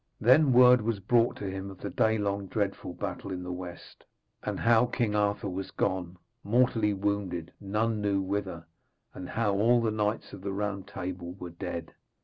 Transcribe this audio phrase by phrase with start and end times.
[0.19, 4.03] Then word was brought him of the daylong dreadful battle in the west,
[4.41, 8.65] and how King Arthur was gone, mortally wounded, none knew whither,
[9.13, 11.93] and how all the knights of the Round Table were dead.